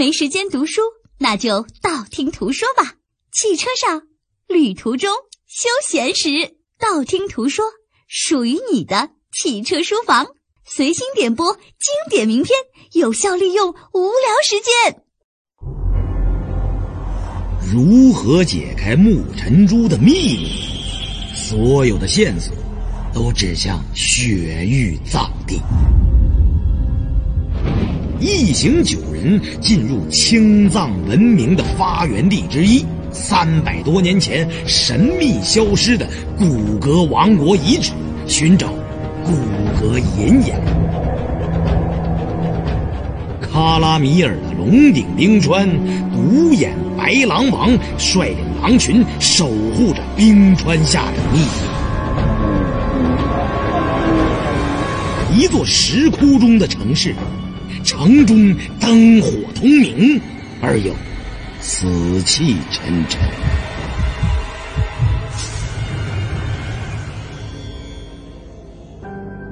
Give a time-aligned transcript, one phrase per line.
[0.00, 0.80] 没时间读书，
[1.18, 2.94] 那就道听途说吧。
[3.34, 4.04] 汽车上、
[4.48, 5.14] 旅途中、
[5.46, 7.66] 休闲时，道听途说，
[8.08, 10.28] 属于你的汽车书房，
[10.64, 11.60] 随心点播经
[12.08, 12.58] 典名篇，
[12.94, 15.02] 有效利用无聊时间。
[17.70, 20.50] 如何解开木尘珠的秘密？
[21.34, 22.54] 所有的线索
[23.12, 25.60] 都指向雪域藏地。
[28.20, 36.06] 一行九人进入青藏文明的发源地之一——三百多年前神秘消失的
[36.36, 37.92] 古格王国遗址，
[38.26, 38.68] 寻找
[39.24, 39.32] 古
[39.80, 40.60] 格岩眼。
[43.40, 45.66] 卡拉米尔的龙顶冰川，
[46.12, 51.38] 独眼白狼王率领狼群守护着冰川下的秘
[55.32, 55.40] 密。
[55.40, 57.14] 一座石窟中的城市。
[57.82, 60.20] 城中灯火通明，
[60.60, 60.92] 而又
[61.60, 63.20] 死气沉沉。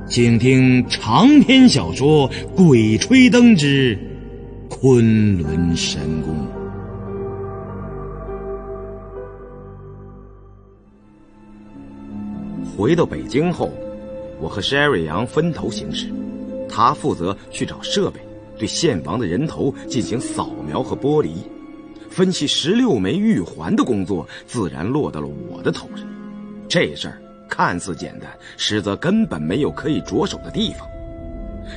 [0.07, 3.99] 请听长篇小说《鬼吹灯之
[4.69, 6.35] 昆仑神宫》。
[12.77, 13.73] 回到北京后，
[14.41, 16.09] 我和 Sherry 杨分头行事。
[16.71, 18.21] 他负责去找设备，
[18.59, 21.37] 对献王的人头进行扫描和剥离，
[22.11, 26.07] 分析十六枚玉环的工作自然落到了我的头上。
[26.69, 30.87] 这事儿看似简单，实则根本没有可以着手的地方。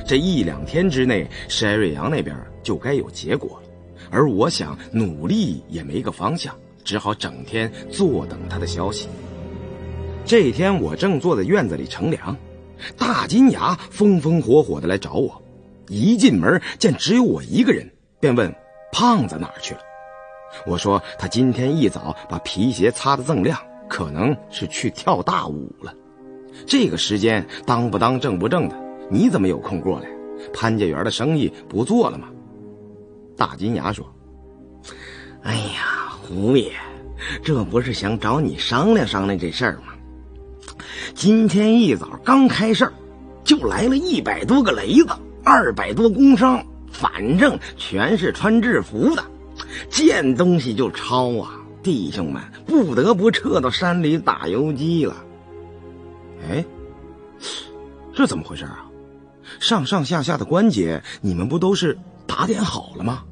[0.06, 3.68] 这一两天之内，山瑞阳那边就该有结果了，
[4.10, 9.08] 而我想努力也没个方向，只好整天坐等他的消息。
[10.24, 12.36] 这天，我正坐在院子里乘凉。
[12.96, 15.41] 大金牙风风火火的来找我，
[15.88, 18.54] 一进门见只有我一个人，便问
[18.92, 19.80] ：“胖子哪儿去了？”
[20.66, 25.94] 我说：“他今天一早把皮鞋擦得锃亮，可能是去跳大舞了。
[26.66, 28.76] 这个时间当不当正不正的，
[29.10, 30.08] 你怎么有空过来？
[30.52, 32.28] 潘家园的生意不做了吗？”
[33.36, 34.06] 大金牙说
[35.42, 36.72] ：“哎呀，胡爷，
[37.42, 39.94] 这不是想找你商量商量这事儿吗？”
[41.14, 42.90] 今天一早刚开市
[43.42, 45.08] 就来了一百多个雷子，
[45.44, 49.24] 二百多工商，反正全是穿制服的，
[49.90, 51.58] 见东西就抄啊！
[51.82, 55.16] 弟兄们不得不撤到山里打游击了。
[56.48, 56.64] 哎，
[58.14, 58.86] 这怎么回事啊？
[59.58, 63.24] 上上下下的关节，你们不都是打点好了吗？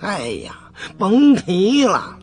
[0.00, 2.18] 哎呀，甭提了，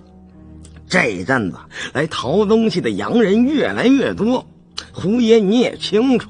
[0.88, 1.58] 这阵子
[1.94, 4.46] 来淘东西的洋人越来越多。
[4.92, 6.30] 胡爷，你也清楚，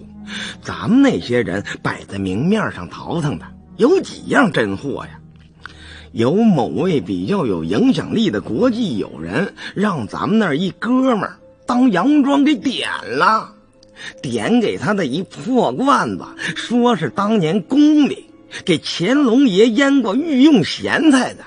[0.62, 3.46] 咱们那些人摆在明面上淘腾的
[3.78, 5.12] 有几样真货呀？
[6.12, 11.30] 有某位比较有影响力的国际友人，让咱们那一哥们
[11.68, 13.54] 当洋装给点了，
[14.20, 16.26] 点给他的一破罐子，
[16.56, 18.26] 说是当年宫里
[18.66, 21.44] 给乾隆爷腌过御用咸菜的。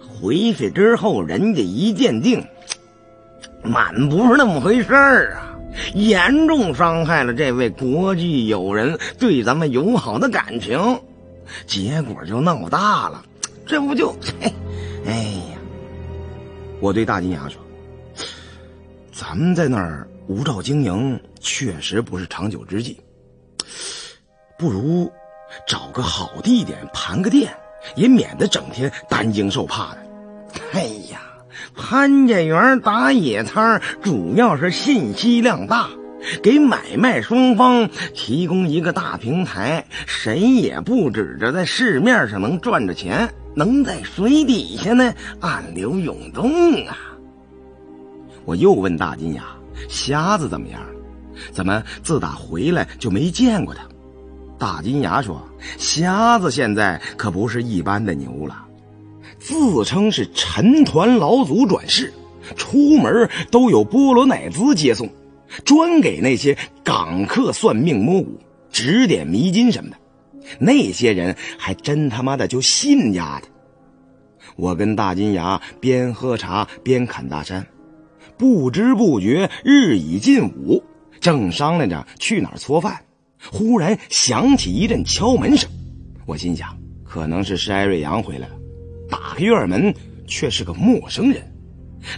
[0.00, 2.42] 回去之后，人家一鉴定，
[3.62, 5.45] 满不是那么回事儿啊！
[5.94, 11.00] 严重伤害了这位国际友人对咱们友好的感情，
[11.66, 13.24] 结果就闹大了。
[13.66, 14.14] 这不就，
[15.06, 15.16] 哎
[15.50, 15.58] 呀！
[16.78, 17.60] 我对大金牙说
[19.10, 23.00] ：“咱们在那儿无照经营，确实不是长久之计。
[24.58, 25.10] 不如
[25.66, 27.52] 找个好地点盘个店，
[27.96, 30.06] 也免得整天担惊受怕的。”
[30.72, 31.22] 哎呀！
[31.76, 35.88] 潘家园打野摊主要是信息量大，
[36.42, 46.50] 给买卖双方提供一个大平台，谁也不指着在市面上能赚着钱，能在水底下呢暗流涌动
[46.86, 46.96] 啊！
[48.44, 49.44] 我又问大金牙
[49.88, 50.80] ：“瞎子怎么样？
[51.52, 53.82] 怎么自打回来就没见过他？”
[54.58, 58.62] 大金牙说：“瞎子现在可不是一般的牛了。”
[59.46, 62.12] 自称是陈团老祖转世，
[62.56, 65.08] 出门都有波罗乃兹接送，
[65.64, 68.40] 专给那些港客算命摸骨、
[68.72, 69.96] 指点迷津什么的。
[70.58, 73.46] 那些人还真他妈的就信丫的。
[74.56, 77.64] 我跟大金牙边喝茶边侃大山，
[78.36, 80.82] 不知不觉日已近午，
[81.20, 83.00] 正商量着去哪儿搓饭，
[83.52, 85.70] 忽然响起一阵敲门声。
[86.26, 88.55] 我心想，可能是施艾瑞阳回来了。
[89.08, 89.94] 打开院门，
[90.26, 91.42] 却是个陌生人。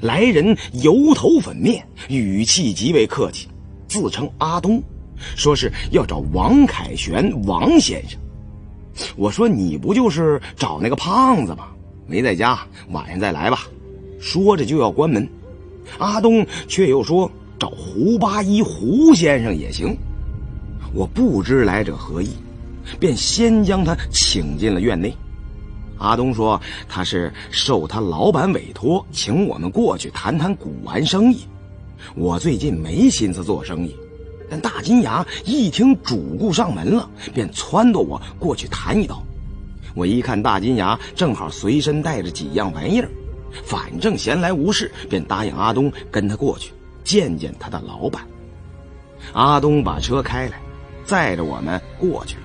[0.02, 3.48] 来人油头粉面，语气极为客气，
[3.86, 4.82] 自称阿东，
[5.34, 8.18] 说是要找王凯旋王先生。
[9.16, 11.68] 我说：“你不就是找那个胖子吗？
[12.06, 12.58] 没在家，
[12.90, 13.66] 晚上再来吧。
[14.20, 15.26] 说着就要关门，
[15.98, 19.96] 阿东却又说找胡八一胡先生也行。
[20.92, 22.30] 我不知来者何意，
[22.98, 25.14] 便先将他请进了院内。
[25.98, 31.40] 阿东说他是受他老板委托，请我们过去谈谈古玩生意。
[32.14, 33.94] 我最近没心思做生意，
[34.48, 39.22] 但大金牙一听主顾上门了，便撺掇我过去谈一道。
[39.94, 43.08] 我一看大金牙正好随身带着几样玩意儿，
[43.64, 46.72] 反正闲来无事，便答应阿东跟他过去
[47.02, 48.24] 见见他的老板。
[49.32, 50.60] 阿东把车开来，
[51.04, 52.42] 载着我们过去了。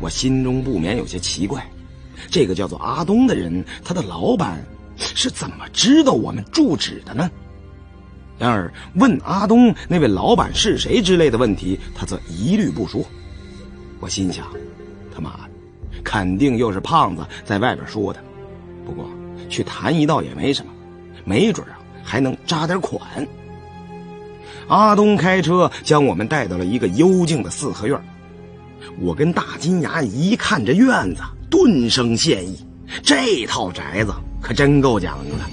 [0.00, 1.68] 我心中不免有些奇怪，
[2.30, 4.64] 这个叫做阿东的人，他的老板
[4.96, 7.30] 是怎么知道我们住址的呢？
[8.38, 13.02] 然而问阿东那位老板是谁之类的问题，他则一律不说。
[14.00, 14.46] 我心想，
[15.14, 15.50] 他妈的！
[16.04, 18.22] 肯定又是胖子在外边说的，
[18.84, 19.08] 不过
[19.48, 20.72] 去谈一道也没什么，
[21.24, 23.00] 没准啊还能扎点款。
[24.68, 27.98] 阿东开车将我们带到了一个幽静的四合院，
[29.00, 32.58] 我跟大金牙一看这院子，顿生羡意。
[33.02, 35.44] 这套宅子可真够讲究的。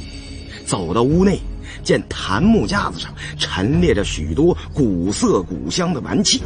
[0.65, 1.39] 走到屋内，
[1.83, 6.41] 见檀木架子上陈列着许多古色古香的玩器，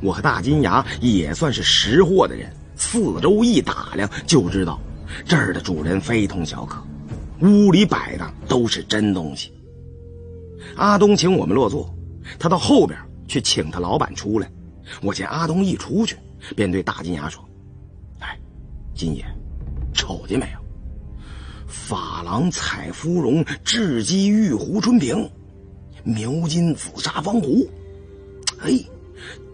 [0.00, 2.50] 我和大金牙也算是识货的人。
[2.76, 4.80] 四周一打量，就知道
[5.24, 6.82] 这儿的主人非同小可。
[7.40, 9.52] 屋里摆的都是真东西。
[10.76, 11.92] 阿东请我们落座，
[12.38, 12.98] 他到后边
[13.28, 14.50] 去请他老板出来。
[15.02, 16.16] 我见阿东一出去，
[16.56, 17.44] 便对大金牙说：“，
[19.04, 19.22] 金爷，
[19.92, 20.58] 瞅见没有？
[21.68, 25.30] 珐琅彩芙蓉雉鸡玉壶春瓶，
[26.04, 27.68] 描金紫砂方壶，
[28.60, 28.80] 哎，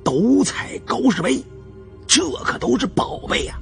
[0.05, 1.43] 斗彩高士杯。”
[2.07, 3.59] 这可都是宝贝呀，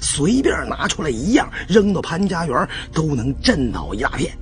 [0.00, 4.36] 随便拿出来一样扔到潘家园都能震倒一大片。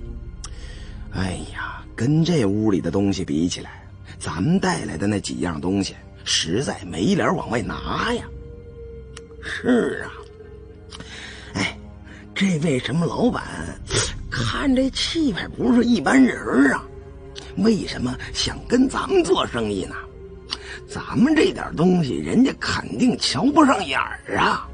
[1.12, 3.82] 哎呀，跟这屋里的东西比起来，
[4.18, 5.94] 咱们带来的那几样东西
[6.24, 8.24] 实在没脸往外拿呀。
[9.42, 10.12] 是啊，
[12.40, 13.42] 这位什么老板，
[14.30, 16.82] 看这气派不是一般人啊，
[17.58, 19.94] 为什么想跟咱们做生意呢？
[20.88, 24.66] 咱们这点东西，人家肯定瞧不上眼儿啊！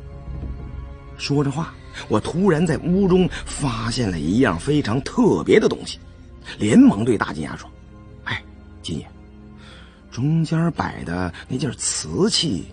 [1.19, 1.75] 说着话，
[2.07, 5.99] 我突然在屋中发现了一样非常特别的东西，
[6.61, 7.69] 连忙对大金牙说
[8.23, 8.41] ：“哎，
[8.81, 9.07] 金爷，
[10.13, 12.67] 中间摆的那件瓷器，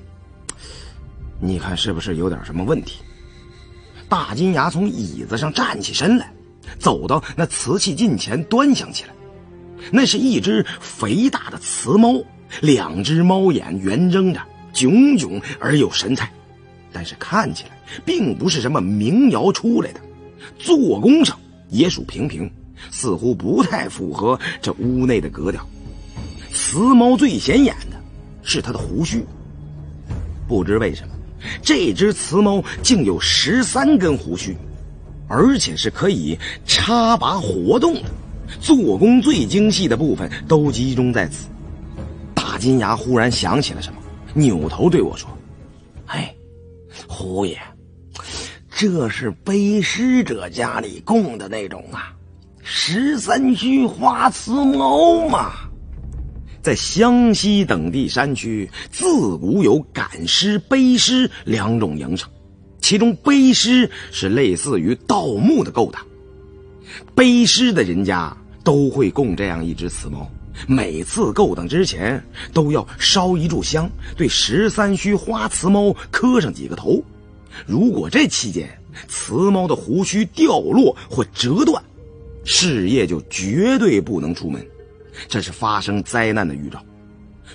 [1.39, 2.99] 你看是不是有点什么问题？”
[4.09, 6.31] 大金牙从椅子上站起身来，
[6.79, 9.09] 走到那瓷器近前端详起来，
[9.91, 12.23] 那是一只肥大的瓷猫。
[12.61, 14.39] 两只猫眼圆睁着，
[14.73, 16.31] 炯炯而有神采，
[16.91, 17.71] 但是看起来
[18.05, 19.99] 并不是什么名窑出来的，
[20.59, 21.35] 做工上
[21.69, 22.47] 也属平平，
[22.91, 25.67] 似乎不太符合这屋内的格调。
[26.51, 27.99] 瓷猫最显眼的
[28.43, 29.25] 是它的胡须，
[30.47, 31.15] 不知为什么，
[31.61, 34.55] 这只雌猫竟有十三根胡须，
[35.27, 38.03] 而且是可以插拔活动的，
[38.59, 41.47] 做工最精细的部分都集中在此。
[42.33, 43.99] 大金牙忽然想起了什么，
[44.33, 45.29] 扭头对我说
[46.07, 46.33] ：“哎，
[47.07, 47.57] 胡爷，
[48.69, 52.13] 这是背尸者家里供的那种啊，
[52.61, 55.53] 十三须花瓷猫嘛。
[56.63, 59.03] 在湘西等地山区，自
[59.35, 62.29] 古有赶尸、背尸两种营生，
[62.79, 66.01] 其中背尸是类似于盗墓的勾当，
[67.13, 70.31] 背尸的人家都会供这样一只雌猫。”
[70.65, 77.03] 每次勾当之前都要烧一炷香，对十三须花瓷猫磕上几个头。
[77.65, 78.69] 如果这期间
[79.09, 81.83] 瓷猫的胡须掉落或折断，
[82.45, 84.63] 事业就绝对不能出门，
[85.27, 86.83] 这是发生灾难的预兆。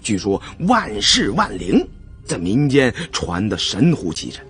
[0.01, 1.87] 据说万事万灵，
[2.25, 4.45] 在民间传得神乎其神。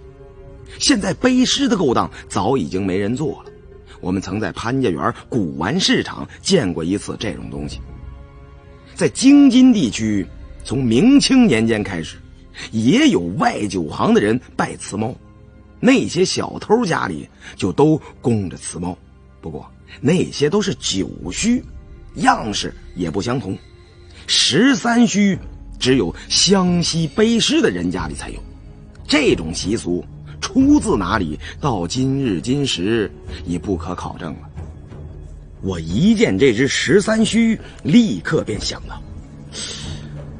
[0.78, 3.50] 现在背尸的勾当早已经没人做了，
[4.00, 7.80] 我们曾在潘家园古玩市场见过一次这种东西。
[8.94, 10.26] 在京津地区，
[10.64, 12.18] 从明清年间开始，
[12.72, 15.14] 也有外酒行的人拜瓷猫，
[15.80, 18.96] 那些小偷家里就都供着瓷猫，
[19.40, 19.68] 不过
[20.00, 21.64] 那些都是酒须，
[22.18, 23.56] 样式也不相同。
[24.26, 25.38] 十三须
[25.78, 28.42] 只有湘西背尸的人家里才有，
[29.06, 30.04] 这种习俗
[30.40, 31.38] 出自哪里？
[31.60, 33.10] 到今日今时
[33.46, 34.48] 已不可考证了。
[35.60, 39.02] 我一见这只十三须，立刻便想到，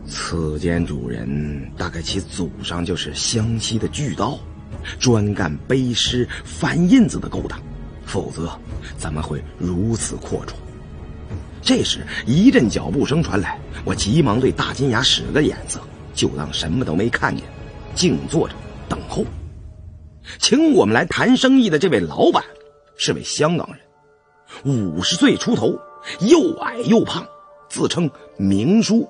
[0.06, 4.38] 此间主人大概其祖上就是湘西的巨盗，
[5.00, 7.61] 专干背尸、翻印子的勾当，
[8.04, 8.49] 否则
[8.97, 10.52] 怎么会如此阔绰？
[11.62, 15.81] 这时一阵脚步声传来，我急忙对大金牙使个眼色，
[16.15, 17.45] 就当什么都没看见，
[17.95, 18.55] 静坐着
[18.88, 19.25] 等候。
[20.38, 22.45] 请我们来谈生意的这位老板
[22.97, 23.81] 是位香港人，
[24.65, 25.79] 五十岁出头，
[26.21, 27.27] 又矮又胖，
[27.69, 29.09] 自称明叔。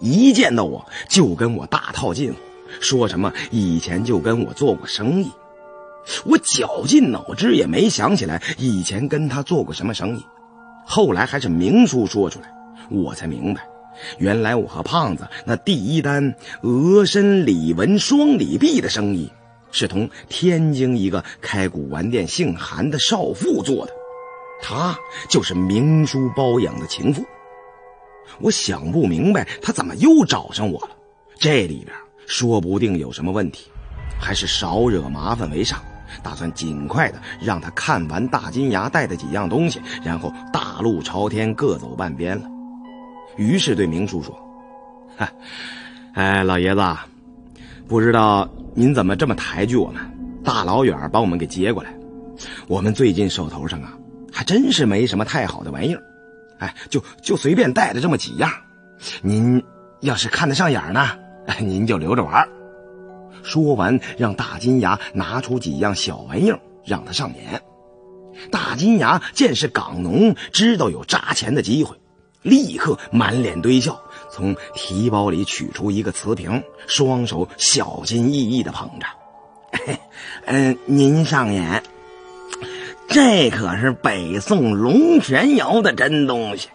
[0.00, 2.38] 一见到我就跟我大套近乎，
[2.80, 5.30] 说什么以前就跟我做过生意。
[6.24, 10.24] 我绞尽脑汁也没想起来以前跟他做过什么生意。
[10.90, 12.50] 后来还是明叔说出来，
[12.90, 13.60] 我才明白，
[14.16, 19.30] 原来我和胖子那第一单额身李纹双李币的生意。
[19.70, 23.92] 是同天津一个开古玩店姓韩的少妇做的，
[24.62, 27.22] 她就是明叔包养的情妇。
[28.40, 30.90] 我想不明白他怎么又找上我了，
[31.38, 31.94] 这里边
[32.26, 33.70] 说不定有什么问题，
[34.18, 35.78] 还是少惹麻烦为上。
[36.22, 42.48] 打算尽快的让他看完大金牙带的几样东西，然后大路朝天，各走半边了。
[43.36, 44.36] 于是对明叔说
[45.16, 45.30] ：“哈，
[46.14, 46.82] 哎，老爷子。”
[47.88, 50.02] 不知道您怎么这么抬举我们，
[50.44, 51.90] 大老远把我们给接过来。
[52.66, 53.96] 我们最近手头上啊，
[54.30, 56.02] 还真是没什么太好的玩意儿，
[56.58, 58.50] 哎，就就随便带了这么几样。
[59.22, 59.62] 您
[60.00, 61.08] 要是看得上眼呢，
[61.60, 62.46] 您就留着玩。
[63.48, 67.62] 说完，让大金牙拿出几样小玩意儿让他上眼。
[68.50, 71.96] 大金牙见是港农，知道有扎钱的机会，
[72.42, 73.98] 立刻满脸堆笑。
[74.30, 79.06] 从提包里取出一个瓷瓶，双手小心翼翼地捧着。
[79.72, 79.98] 嘿
[80.44, 81.82] 嗯，您上眼，
[83.08, 86.68] 这可是北宋龙泉窑的真东西。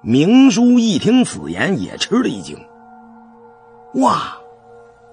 [0.00, 2.56] 明叔一听此言，也吃了一惊。
[3.94, 4.36] 哇，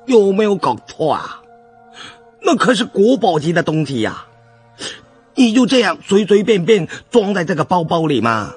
[0.10, 1.42] 有没有搞错啊？
[2.42, 4.26] 那可是国宝级的东西呀！
[5.36, 8.52] 你就这样随随便便装在这个包包里吗？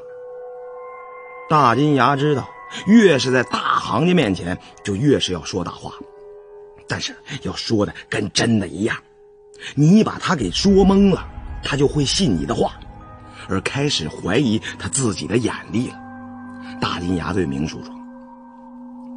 [1.48, 2.48] 大金牙知道，
[2.86, 5.92] 越是在大行家面前，就越是要说大话，
[6.88, 8.96] 但是要说的跟真的一样。
[9.74, 11.24] 你把他给说懵了，
[11.62, 12.72] 他就会信你的话，
[13.48, 15.94] 而开始怀疑他自己的眼力了。
[16.80, 17.94] 大金牙对明叔说：“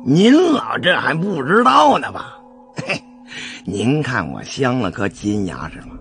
[0.08, 2.38] 您老这还不知道呢吧？
[2.76, 3.02] 嘿，
[3.66, 5.98] 您看我镶了颗金牙是吗？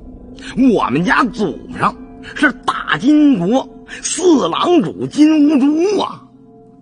[0.75, 1.97] 我们家祖上
[2.35, 6.21] 是大金国四郎主金兀术啊。”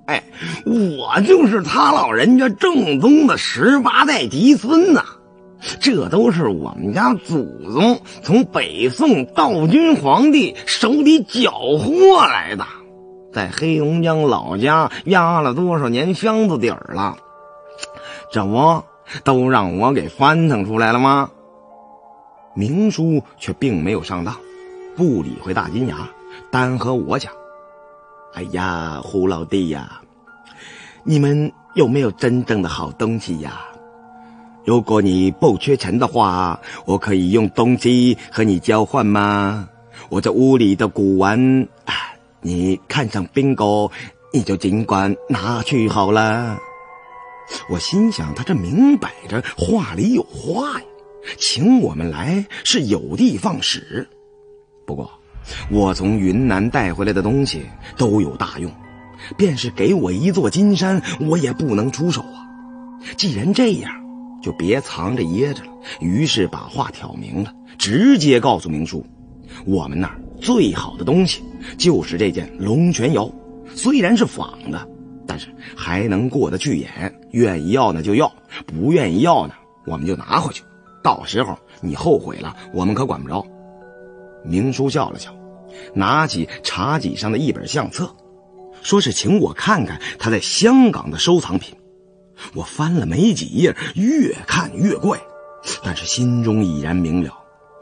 [0.07, 0.21] 哎，
[0.67, 5.05] 我就是他老人家正宗的十八代嫡孙呐，
[5.79, 12.67] 这都是我们家祖宗从北宋道君皇帝手里缴获来的，
[13.33, 17.17] 在黑龙江老家压了多少年箱子底儿了，
[18.31, 18.83] 这不
[19.25, 21.31] 都让我给翻腾出来了吗？
[22.55, 24.37] 明叔却并没有上当，
[24.95, 26.09] 不理会大金牙，
[26.51, 27.33] 单和我讲。
[28.35, 30.01] 哎呀，胡老弟呀，
[31.03, 33.63] 你们有没有真正的好东西呀？
[34.65, 39.69] 如果你不缺钱的话，我可以用东西和你交换吗？
[40.09, 41.67] 我这屋里的古玩，
[42.43, 43.91] 你看上宾狗，
[44.33, 46.59] 你就尽管拿去好了。
[47.69, 50.87] 我心想，他这明摆着话里有话呀，
[51.39, 54.09] 请我们来是有的放矢。
[54.85, 55.11] 不过。
[55.73, 57.63] 我从云南带回来的东西
[57.97, 58.71] 都有大用，
[59.37, 62.47] 便是给我一座金山，我也不能出手啊。
[63.17, 63.93] 既然这样，
[64.41, 65.73] 就别藏着掖着了。
[65.99, 69.05] 于是把话挑明了，直接告诉明叔，
[69.67, 71.41] 我们那儿最好的东西
[71.79, 73.31] 就是这件龙泉窑，
[73.77, 74.89] 虽然是仿的，
[75.27, 75.47] 但是
[75.77, 77.15] 还能过得去眼。
[77.31, 78.31] 愿意要呢就要，
[78.67, 79.55] 不愿意要呢，
[79.87, 80.63] 我们就拿回去。
[81.03, 83.47] 到时候你后悔了，我们可管不着。
[84.45, 85.33] 明叔笑了笑，
[85.95, 88.13] 拿起茶几上的一本相册，
[88.83, 91.75] 说是请我看看他在香港的收藏品。
[92.55, 95.19] 我翻了没几页，越看越怪，
[95.85, 97.33] 但是心中已然明了，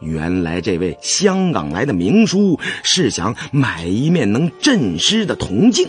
[0.01, 5.89] 原来这位香港来的明叔是想买一面能镇尸的铜镜，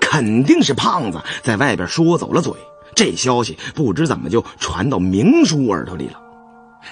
[0.00, 2.52] 肯定是胖子在外边说走了嘴，
[2.94, 6.20] 这消息不知怎么就传到明叔耳朵里了。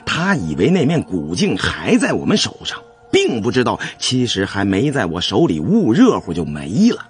[0.05, 2.79] 他以为那面古镜还在我们手上，
[3.11, 7.09] 并不知道其实还没在我手里捂热乎就没了。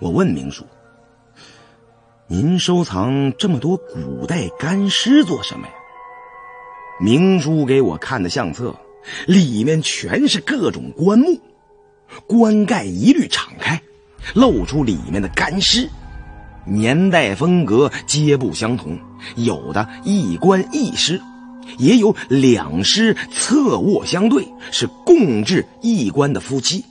[0.00, 0.64] 我问明叔
[2.26, 5.72] ：“您收藏这么多古代干尸做什么呀？”
[7.00, 8.74] 明叔给我看的相册，
[9.26, 11.38] 里面全是各种棺木，
[12.26, 13.80] 棺盖一律敞开，
[14.34, 15.88] 露出里面的干尸，
[16.64, 18.96] 年代风格皆不相同，
[19.36, 21.20] 有的一棺一尸。
[21.78, 26.84] 也有两尸侧卧相对，是共置一棺的夫妻。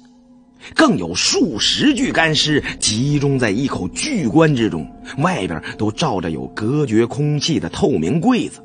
[0.74, 4.86] 更有数十具干尸集中在一口巨棺之中，
[5.19, 8.62] 外边都罩着有隔绝空气的透明柜子，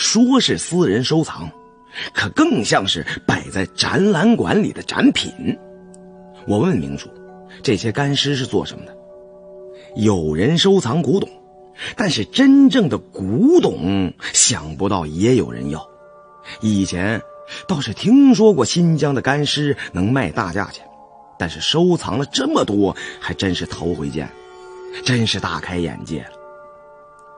[0.00, 1.50] 说是私人收藏，
[2.14, 5.30] 可更像是摆在展览馆里的展品。
[6.46, 7.10] 我问明叔，
[7.62, 8.96] 这些干尸是做什么的？
[9.96, 11.28] 有人收藏古董，
[11.96, 15.86] 但是真正的古董，想不到也有人要。
[16.62, 17.20] 以前
[17.68, 20.86] 倒是听说过新疆的干尸能卖大价钱。
[21.38, 24.30] 但是收藏了这么多，还真是头回见，
[25.04, 26.32] 真是大开眼界了。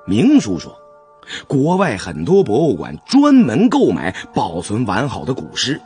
[0.06, 0.76] 明叔说，
[1.46, 5.80] 国外很多博物馆专门购买保存完好的古尸，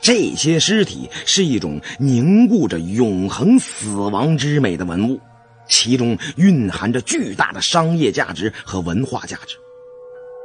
[0.00, 5.20] 这些尸体是一种凝固着永恒死亡之美的文物，
[5.68, 9.56] 其中蕴含着巨大的商业价值和文化价值。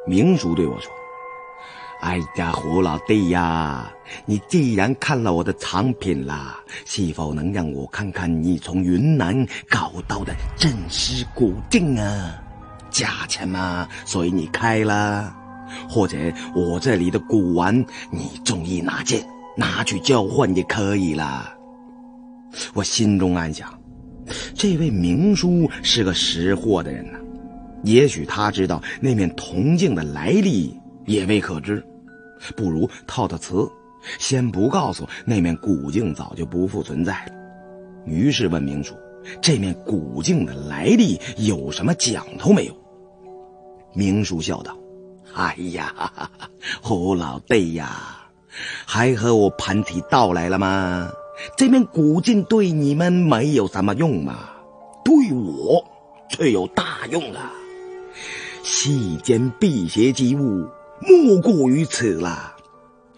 [0.07, 0.91] 明叔对我说。
[2.01, 3.91] 哎呀，胡老弟呀，
[4.25, 12.41] 你既然看了我的藏品啦，是否能让我看看你从云南搞到的镇尸古镜啊？
[12.89, 15.35] 价钱嘛，所以你开了。
[15.87, 16.17] 或者
[16.55, 19.23] 我这里的古玩，你中意哪件，
[19.55, 21.53] 拿去交换也可以啦。
[22.73, 23.71] 我心中暗想，
[24.55, 27.19] 这位明叔是个识货的人呐，
[27.83, 31.85] 也许他知道那面铜镜的来历，也未可知。
[32.55, 33.69] 不如套套词，
[34.17, 37.33] 先不告诉那面古镜早就不复存在了。
[38.05, 38.95] 于是问明叔
[39.41, 42.75] ：“这面古镜的来历有什么讲头没有？”
[43.93, 44.77] 明叔笑道
[45.33, 46.11] ：“哎呀，
[46.81, 48.29] 胡老弟呀，
[48.85, 51.09] 还和我盘起道来了吗？
[51.57, 54.49] 这面古镜对你们没有什么用嘛，
[55.03, 55.83] 对我
[56.29, 57.51] 却有大用啊！
[58.63, 60.67] 世间辟邪之物。”
[61.01, 62.57] 莫过于此了。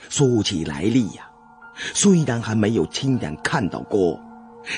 [0.07, 1.31] 说起来历呀，
[1.95, 4.19] 虽然还没有亲眼看到过，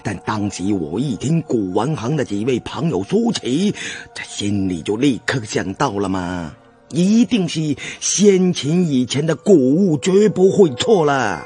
[0.04, 3.74] 但当时我一听古玩行的几位朋友说起，
[4.14, 6.54] 这心里就立刻想到了嘛，
[6.90, 11.46] 一定是先秦以前的古物，绝不会错了。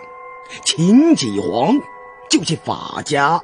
[0.63, 1.76] 秦始皇
[2.30, 3.41] 就是法家，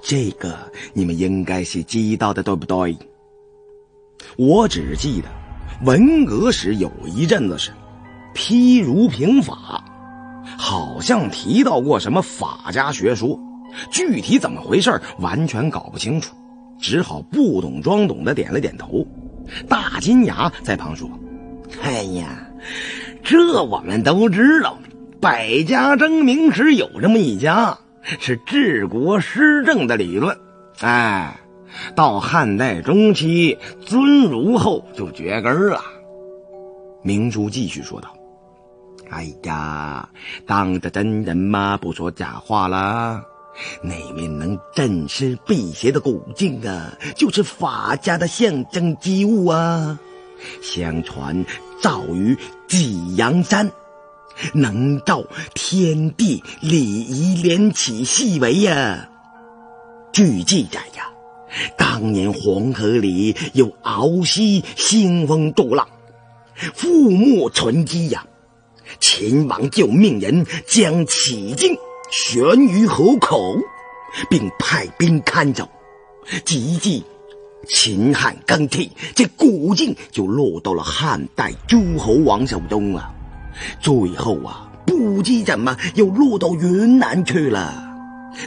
[0.00, 0.56] 这个
[0.92, 2.96] 你们应该是知道的，对不对？
[4.36, 5.28] 我只记得。
[5.82, 7.72] 文革时有一阵子是
[8.34, 9.82] 批儒平法，
[10.58, 13.38] 好像提到过什么法家学说，
[13.90, 16.34] 具体怎么回事完全搞不清楚，
[16.80, 19.06] 只好不懂装懂的点了点头。
[19.68, 21.08] 大金牙在旁说
[21.82, 22.46] ：“哎呀，
[23.22, 24.78] 这我们都知道，
[25.20, 27.78] 百家争鸣时有这么一家，
[28.18, 30.36] 是治国施政的理论。
[30.80, 31.36] 哎。”
[31.94, 35.80] 到汉代中期，尊儒后就绝根了。
[37.04, 38.12] 明珠继续说道
[39.08, 40.08] ：“哎呀，
[40.46, 43.22] 当着真人嘛，不说假话啦。
[43.82, 49.98] 那面能镇尸辟邪的古镜啊，就是法家的象征之物啊。
[50.62, 51.44] 相传
[51.82, 52.36] 造于
[52.66, 53.70] 济阳山，
[54.54, 59.08] 能照天地礼仪连起细微呀。
[60.12, 61.06] 据记载呀。”
[61.76, 65.88] 当年黄河里有鳌溪兴风作浪，
[66.76, 68.24] 覆没沉积呀。
[69.00, 71.76] 秦王就命人将起镜
[72.10, 73.56] 悬于河口，
[74.28, 75.68] 并派兵看守。
[76.44, 77.04] 即即
[77.66, 83.12] 秦汉更替，这古镜就落到了汉代诸侯王手中了。
[83.80, 87.88] 最后啊，不知怎么又落到云南去了。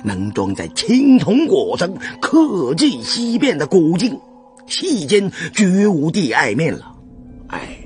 [0.04, 4.17] 能装在青铜果上刻迹稀变的古镜，
[4.65, 6.95] 世间绝无第二面了。
[7.47, 7.78] 哎，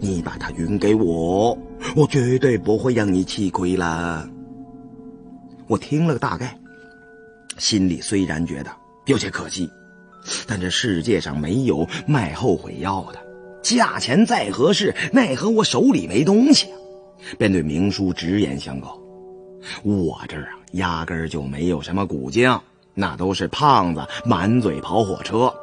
[0.00, 1.58] 你把它匀给我，
[1.96, 4.26] 我绝对不会让你吃亏了。
[5.72, 6.58] 我听了个大概，
[7.56, 8.70] 心里虽然觉得
[9.06, 9.70] 有些可惜，
[10.46, 13.18] 但这世界上没有卖后悔药的，
[13.62, 16.68] 价钱再合适，奈何我手里没东西，
[17.38, 19.00] 便对明叔直言相告：
[19.82, 20.58] 我这儿啊。
[20.72, 22.60] 压根儿就没有什么古镜，
[22.92, 25.54] 那都是胖子满嘴跑火车。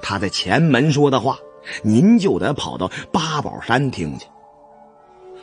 [0.00, 1.38] 他在前门说的话，
[1.82, 4.26] 您就得跑到八宝山听去。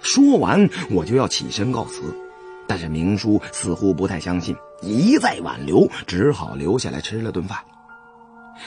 [0.01, 2.03] 说完，我就要起身告辞，
[2.73, 7.59] 但是明叔似乎不太相信，一再挽留，只好留下来吃了顿饭。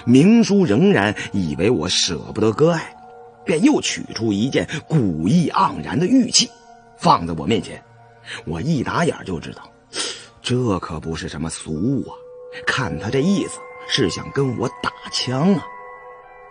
[0.04, 2.96] 明叔仍然以为我舍不得割爱，
[3.44, 6.48] 便又取出一件古意盎然的玉器，
[6.96, 7.82] 放在我面前。
[8.44, 9.68] 我一打眼就知道。
[10.40, 12.14] 这可不是什么俗物啊！
[12.64, 15.66] 看他这意思，是想跟我打枪啊！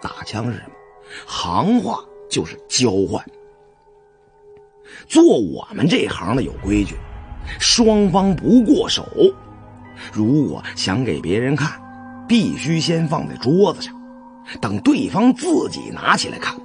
[0.01, 0.71] 打枪是什么？
[1.25, 3.25] 行话就是交换。
[5.07, 6.97] 做我们这行的有规矩，
[7.59, 9.07] 双方不过手。
[10.11, 11.71] 如果想给别人看，
[12.27, 13.93] 必须先放在桌子上，
[14.59, 16.55] 等对方自己拿起来看，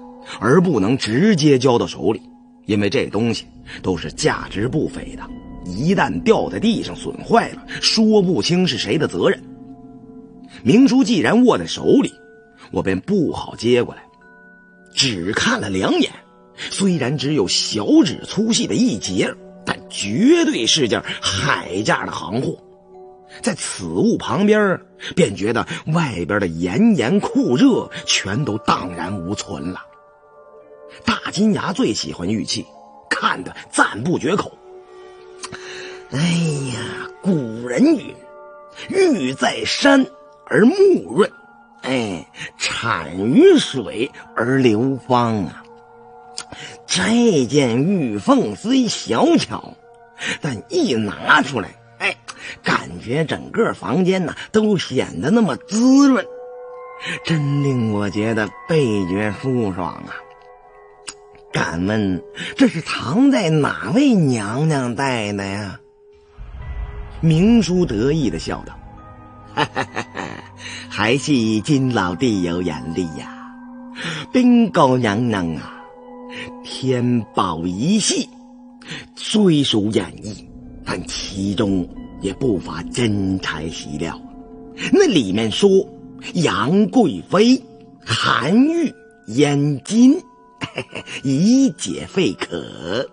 [0.40, 2.20] 而不能直接交到手里，
[2.66, 3.46] 因为这东西
[3.82, 5.22] 都是价值不菲的，
[5.64, 9.40] 一旦掉在地上损坏了，说不清是谁的责任。
[10.62, 12.12] 明叔既然握在手里，
[12.72, 14.02] 我便不好接过来，
[14.92, 16.10] 只看了两眼。
[16.70, 19.32] 虽然只有小指粗细的一截，
[19.90, 22.56] 绝对是件海价的行货。
[23.42, 24.80] 在此物旁边，
[25.14, 29.80] 便觉得外边的炎炎酷热全都荡然无存了。
[31.04, 32.66] 大金牙最喜欢玉器，
[33.08, 34.52] 看得赞不绝口。
[36.10, 36.18] 哎
[36.74, 38.14] 呀，古人云
[38.90, 40.04] ：“玉在山
[40.46, 41.30] 而木润，
[41.82, 45.62] 哎，产于水而流芳啊。”
[46.84, 49.74] 这件玉凤虽小巧，
[50.40, 52.16] 但一拿出来，哎，
[52.62, 56.24] 感觉整个房间呢都显得那么滋润，
[57.24, 60.14] 真令我觉得倍觉舒爽啊！
[61.52, 62.22] 敢问
[62.56, 65.80] 这是藏在哪位娘娘带的呀？
[67.20, 68.78] 明叔得意的笑道
[69.54, 70.26] ：“哈哈哈哈
[70.88, 73.52] 还是金老弟有眼力呀，
[74.32, 75.76] 冰高娘娘啊！”
[76.64, 78.28] 天宝一系
[79.16, 80.44] 虽属演绎，
[80.84, 81.88] 但其中
[82.20, 84.20] 也不乏真材实料。
[84.92, 85.68] 那里面说
[86.34, 87.62] 杨贵妃
[88.04, 88.92] 含玉
[89.28, 90.20] 燕金，
[91.22, 93.08] 以解肺渴，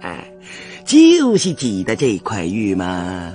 [0.00, 0.32] 哎，
[0.84, 3.34] 就是指的这块玉吗？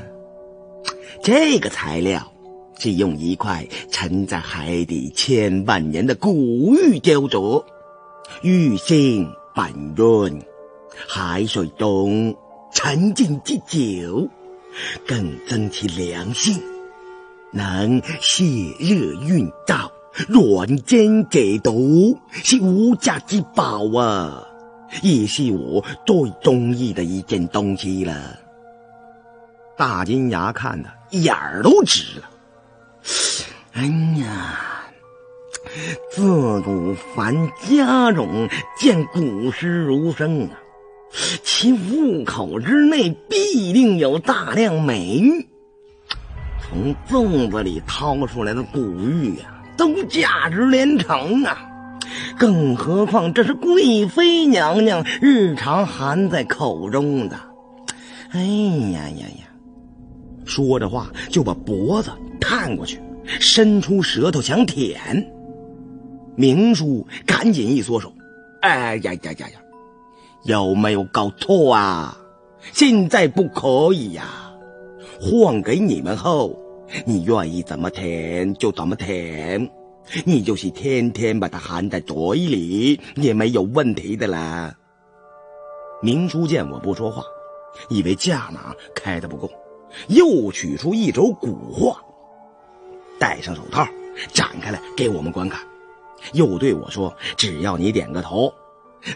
[1.21, 2.31] 这个材料
[2.77, 7.63] 是用一块沉在海底千万年的古玉雕琢。
[8.41, 10.41] 玉性本润，
[11.08, 12.36] 海水中
[12.71, 14.29] 沉浸之久，
[15.08, 16.62] 更增其良性，
[17.51, 18.43] 能泄
[18.79, 19.89] 热运燥、
[20.27, 24.47] 软坚解毒，是无价之宝啊！
[25.01, 28.39] 也是我最中意的一件东西了。
[29.75, 32.29] 大金牙看的眼儿都直了。
[33.73, 33.86] 哎
[34.19, 34.69] 呀！
[36.12, 40.51] 自古凡家种，见古诗如生啊，
[41.43, 45.47] 其户口之内必定有大量美玉。
[46.62, 51.69] 从粽子里掏出来的古玉呀，都价值连城啊！
[52.38, 57.39] 更何况这是贵妃娘娘日常含在口中的。
[58.32, 59.45] 哎呀呀呀！
[60.45, 65.32] 说着话就把脖子探过去，伸出舌头想舔。
[66.36, 68.12] 明叔赶紧一缩手，
[68.62, 69.62] 哎呀呀呀呀，
[70.43, 72.17] 有没有搞错啊？
[72.73, 74.53] 现在不可以呀！
[75.21, 76.58] 换给你们后，
[77.06, 79.69] 你愿意怎么舔就怎么舔，
[80.25, 84.75] 你就是天天把它含在嘴里也没有问题的啦。
[86.01, 87.23] 明叔见我不说话，
[87.89, 89.49] 以为价码开的不够，
[90.08, 92.01] 又取出一轴古画，
[93.17, 93.88] 戴上手套，
[94.34, 95.62] 展开来给我们观看。
[96.34, 98.53] 又对我说：“只要你点个头，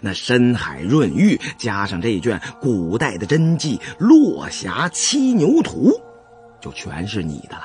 [0.01, 5.91] 那深海润玉加上这卷古代的真迹《落霞七牛图》，
[6.61, 7.63] 就全是你的了。”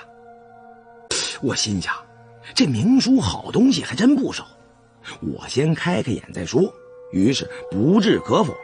[1.43, 1.93] 我心想，
[2.55, 4.47] 这明书好东西还真不少。
[5.21, 6.63] 我先开开眼再说。
[7.13, 8.55] 于是不置可否，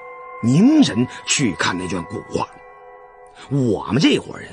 [0.42, 2.48] 凝神去看那卷古画。
[3.50, 4.48] 我们这伙人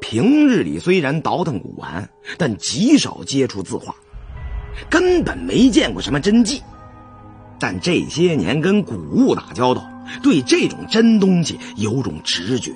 [0.00, 3.92] 平日里虽然倒腾古玩，但极少接触字画。
[4.88, 6.62] 根本没见过什么真迹，
[7.60, 9.86] 但这些年跟古物打交道，
[10.22, 12.72] 对这种真东西有种直觉，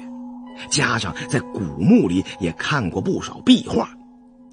[0.71, 3.89] 加上在古墓里也看过不少壁画，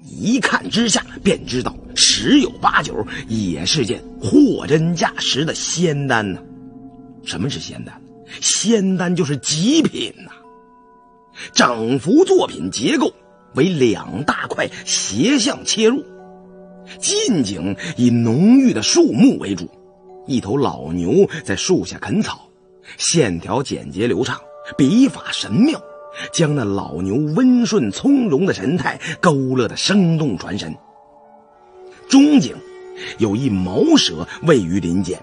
[0.02, 6.40] 一看之下便知道十有八九也是件货真价实的仙丹呢。
[7.24, 8.00] 什么是仙丹？
[8.40, 10.32] 仙丹就是极品呐！
[11.52, 13.12] 整幅作品结构
[13.54, 16.02] 为两大块斜向切入。
[16.98, 19.70] 近景以浓郁的树木为主，
[20.26, 22.48] 一头老牛在树下啃草，
[22.96, 24.40] 线条简洁流畅，
[24.76, 25.80] 笔法神妙，
[26.32, 30.74] 将那老牛温顺从容的神态勾勒得生动传神。
[32.08, 32.54] 中景
[33.18, 35.18] 有一毛蛇位于林间，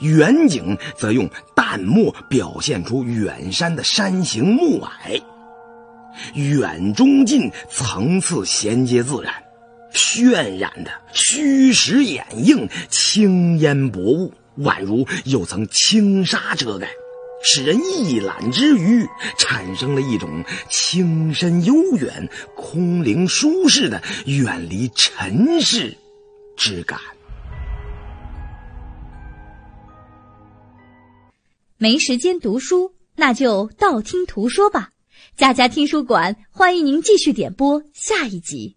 [0.00, 5.20] 远景则用淡墨表现出远山的山形暮霭，
[6.34, 9.32] 远中近层次衔接自然。
[9.92, 16.88] 渲染的虚实掩映，青烟薄雾，宛如有层轻纱遮盖，
[17.42, 19.06] 使人一览之余，
[19.38, 25.96] 产生了一种清深悠远、空灵舒适的远离尘世
[26.56, 26.98] 之感。
[31.78, 34.90] 没时间读书，那就道听途说吧。
[35.36, 38.76] 家家听书馆欢迎您继续点播下一集。